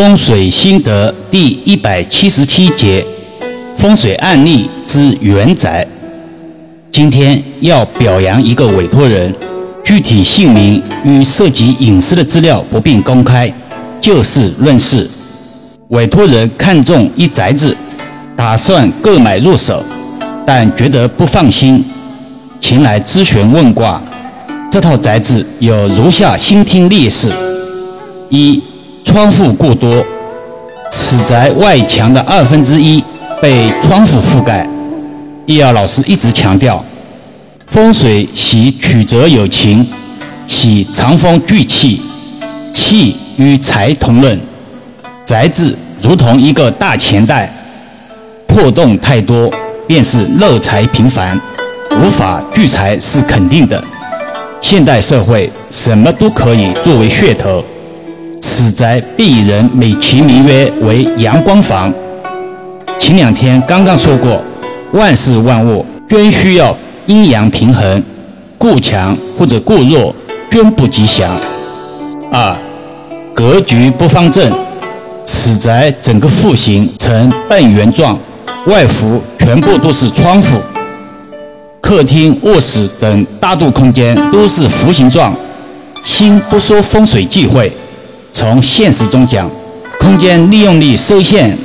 [0.00, 3.04] 风水心得第一百七十七节：
[3.76, 5.84] 风水案例之原宅。
[6.92, 9.34] 今天要表扬一个委托人，
[9.82, 13.52] 具体姓名与涉及隐私的资料不便公开，
[14.00, 15.10] 就事论事。
[15.88, 17.76] 委托人看中一宅子，
[18.36, 19.82] 打算购买入手，
[20.46, 21.84] 但觉得不放心，
[22.60, 24.00] 前来咨询问卦。
[24.70, 27.32] 这套宅子有如下新听劣势：
[28.30, 28.62] 一、
[29.08, 30.04] 窗户过多，
[30.92, 33.02] 此宅外墙的二分之一
[33.40, 34.68] 被窗户覆盖。
[35.46, 36.84] 易遥老师一直强调，
[37.68, 39.88] 风水喜曲折有情，
[40.46, 42.02] 喜藏风聚气，
[42.74, 44.38] 气与财同论。
[45.24, 47.50] 宅子如同一个大钱袋，
[48.46, 49.50] 破洞太多，
[49.86, 51.40] 便是漏财频繁，
[51.98, 53.82] 无法聚财是肯定的。
[54.60, 57.64] 现代社会什么都可以作为噱头，
[58.40, 61.92] 此宅被人美其名曰为阳光房。
[62.98, 64.42] 前两天刚刚说过，
[64.92, 68.02] 万事万物均需要阴阳平衡，
[68.56, 70.14] 过强或者过弱
[70.50, 71.36] 均不吉祥。
[72.30, 72.56] 二，
[73.34, 74.52] 格局不方正，
[75.24, 78.18] 此宅整个户型呈半圆状，
[78.66, 80.58] 外幅全部都是窗户。
[81.80, 85.34] 客厅、卧室等大度空间都是弧形状。
[86.04, 87.72] 先不说风水忌讳，
[88.38, 89.50] 从现实中讲，
[89.98, 91.56] 空间利用率受限，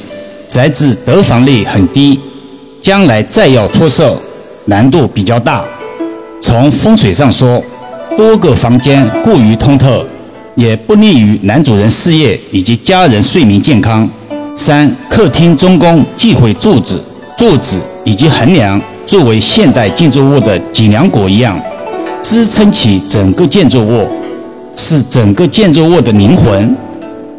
[0.48, 2.20] 宅子得房率很低，
[2.82, 4.20] 将来再要出售，
[4.66, 5.64] 难度比较大。
[6.42, 7.64] 从风水上说，
[8.18, 10.04] 多个房间过于通透，
[10.56, 14.10] 也不利于男主人事业以及家人睡眠健康。
[14.56, 17.00] 三、客厅中宫忌讳柱子、
[17.38, 18.82] 柱子以及横梁。
[19.06, 21.62] 作为现代建筑物的脊梁骨一样，
[22.24, 24.08] 支撑起整个建筑物，
[24.76, 26.76] 是整个建筑物的灵魂。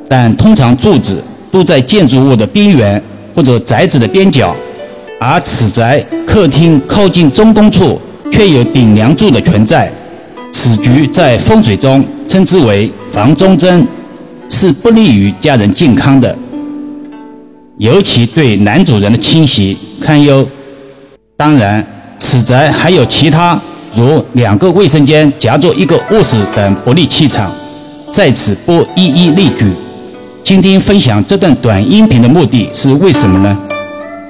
[0.09, 3.03] 但通常柱子都在建筑物的边缘
[3.35, 4.55] 或者宅子的边角，
[5.19, 9.91] 而此宅客厅靠近中宫处却有顶梁柱的存在，
[10.53, 13.87] 此局在风水中称之为房中针，
[14.49, 16.37] 是不利于家人健康的，
[17.79, 20.47] 尤其对男主人的侵袭堪忧。
[21.37, 21.85] 当然，
[22.19, 23.61] 此宅还有其他，
[23.95, 27.51] 如两个卫生间夹着一个卧室等不利气场，
[28.11, 29.73] 在此不一一列举。
[30.43, 33.57] 今天分享这段短音频的目的是为什么呢？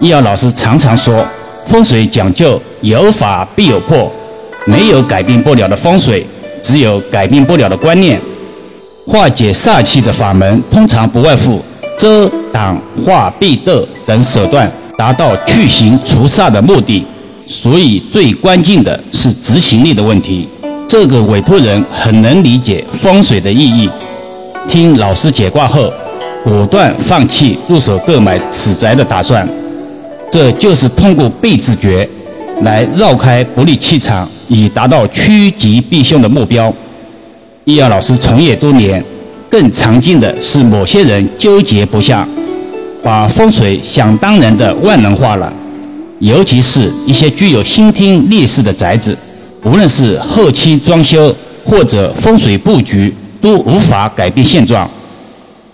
[0.00, 1.26] 易遥老师常常说，
[1.66, 4.12] 风水讲究有法必有破，
[4.66, 6.26] 没有改变不了的风水，
[6.60, 8.20] 只有改变不了的观念。
[9.06, 11.62] 化解煞气的法门，通常不外乎
[11.96, 14.70] 遮挡、化避斗等手段。
[14.96, 17.04] 达到去形除煞的目的，
[17.46, 20.48] 所以最关键的是执行力的问题。
[20.86, 23.88] 这个委托人很能理解风水的意义，
[24.68, 25.92] 听老师解卦后，
[26.44, 29.48] 果断放弃入手购买此宅的打算。
[30.30, 32.08] 这就是通过被自觉
[32.62, 36.72] 来绕开不利气场，以达到趋吉避凶的目标。
[37.64, 39.02] 易遥老师从业多年，
[39.48, 42.26] 更常见的是某些人纠结不下。
[43.02, 45.52] 把风水想当然的万能化了，
[46.24, 49.14] 尤其是一些具有先天劣势的宅子，
[49.62, 54.88] 无论是后期装修或者风水布局，都无法改变现状，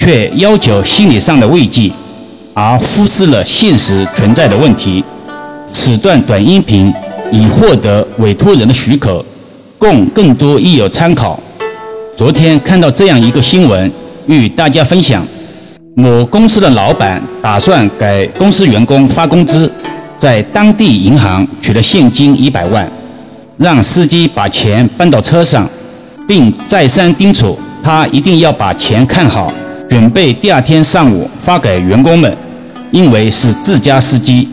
[0.00, 1.92] 却要求心理上的慰藉，
[2.52, 5.04] 而忽视了现实存在的问题。
[5.70, 6.92] 此段短音频
[7.30, 9.24] 已获得委托人的许可，
[9.78, 11.38] 供更多益友参考。
[12.16, 13.88] 昨天看到这样一个新闻，
[14.26, 15.24] 与大家分享。
[15.94, 19.70] 某公司的老板打算给公司员工发工资，
[20.20, 22.86] 在当地银行取了现金一百万，
[23.56, 25.66] 让司机把钱搬到车上，
[26.28, 29.50] 并再三叮嘱他一定要把钱看好，
[29.88, 32.36] 准备第二天上午发给员工们。
[32.90, 34.46] 因为是自家司机，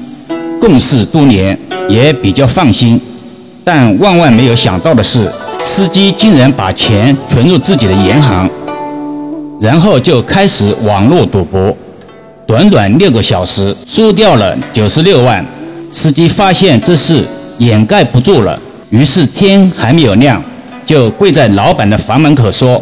[0.62, 1.58] 共事多年，
[1.90, 3.02] 也比较放心。
[3.66, 5.30] 但万万没有想到的是，
[5.66, 8.50] 司机竟然把钱存入自己的银行。
[9.60, 11.76] 然后就开始网络赌博，
[12.48, 15.46] 短短六个小时输掉了九十六万。
[15.92, 17.24] 司机发现这事
[17.60, 20.42] 掩盖不住了，于是天还没有亮，
[20.86, 22.82] 就跪在老板的房门口说：“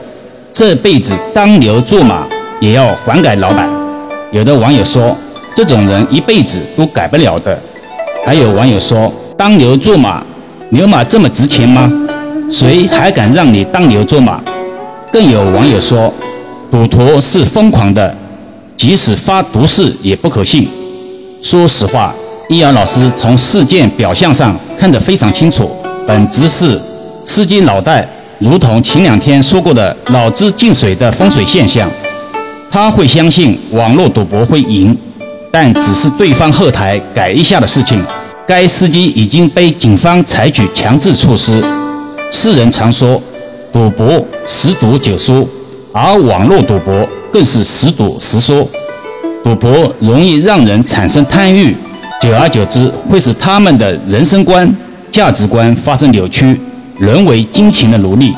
[0.52, 2.28] 这辈子当牛做马
[2.60, 3.70] 也要还给老板。”
[4.32, 5.16] 有的网友说
[5.56, 7.58] ：“这种人一辈子都改不了的。”
[8.26, 10.24] 还有网友说：“当牛做马，
[10.70, 11.92] 牛马这么值钱吗？
[12.50, 14.42] 谁还敢让你当牛做马？”
[15.12, 16.14] 更有网友说。
[16.72, 18.14] 赌徒是疯狂的，
[18.76, 20.68] 即使发毒誓也不可信。
[21.42, 22.14] 说实话，
[22.48, 25.72] 易遥老师从事件表象上看得非常清楚，
[26.08, 26.80] 本质是
[27.26, 28.08] 司机脑袋
[28.38, 31.90] 如同前两天说过的脑子进水的风水现象。
[32.70, 34.96] 他会相信网络赌博会赢，
[35.52, 38.00] 但只是对方后台改一下的事情。
[38.46, 41.64] 该司机已经被警方采取强制措施。
[42.32, 43.20] 世人常说，
[43.74, 45.50] 赌博十赌九输，
[45.92, 48.70] 而网络赌博更是十赌十输。
[49.44, 51.76] 赌博容易让人产生贪欲，
[52.26, 54.68] 久而久之会使他们的人生观、
[55.12, 56.60] 价值观发生扭曲，
[56.98, 58.34] 沦为金钱的奴隶。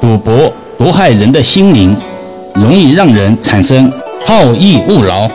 [0.00, 1.96] 赌博毒害人的心灵，
[2.54, 3.90] 容易让人产生
[4.24, 5.28] 好逸恶劳。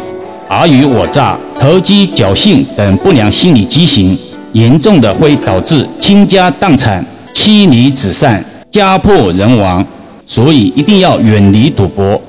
[0.48, 4.18] 尔虞我诈、投机侥幸等不良心理畸形，
[4.54, 8.42] 严重的会导致倾家荡产、妻离子散、
[8.72, 9.86] 家破人亡。
[10.26, 12.22] 所以一定要远离赌博。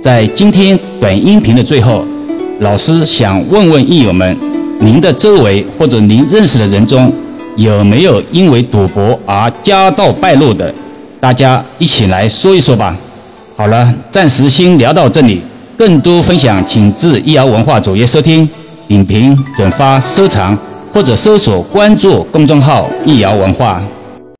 [0.00, 2.04] 在今天短音频的最后，
[2.60, 4.38] 老师想问问益友们：
[4.80, 7.12] 您的周围或者您认识的人中，
[7.56, 10.72] 有没有因为赌博而家道败落的？
[11.18, 12.96] 大家一起来说一说吧。
[13.56, 15.40] 好了，暂时先聊到这里。
[15.76, 18.48] 更多分享，请至易瑶文化主页收听、
[18.88, 20.56] 点评、转发、收藏，
[20.92, 23.82] 或者搜索关注公众号“易瑶文化”。